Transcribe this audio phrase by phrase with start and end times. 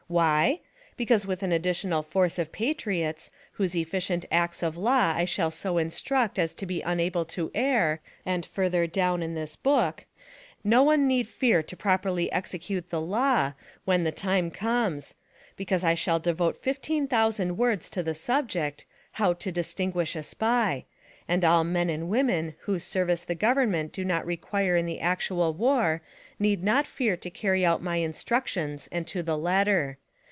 [0.11, 0.59] Why?
[0.97, 5.77] Because with an additional force of patriots whose efficient acts of law I shall so
[5.77, 10.03] instruct as to be unable to err, and further down in this book,
[10.65, 13.53] no one need fear to properly execute the law,
[13.85, 15.15] when the time comes;
[15.55, 20.83] because I shall devote fifteen thousand words to the subject: HOW TO DISTINGUISH A SPY,
[21.27, 25.53] and all men and women whose service the government do not require in the actual
[25.53, 26.01] war
[26.39, 29.97] need not fear to carry out my instructions and to the letter.